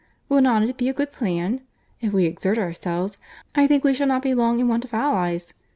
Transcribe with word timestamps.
Will 0.29 0.41
not 0.41 0.63
it 0.63 0.77
be 0.77 0.89
a 0.89 0.93
good 0.95 1.11
plan? 1.11 1.61
If 1.99 2.11
we 2.11 2.25
exert 2.25 2.57
ourselves, 2.57 3.19
I 3.53 3.67
think 3.67 3.83
we 3.83 3.93
shall 3.93 4.07
not 4.07 4.23
be 4.23 4.33
long 4.33 4.59
in 4.59 4.67
want 4.67 4.83
of 4.83 4.95
allies. 4.95 5.53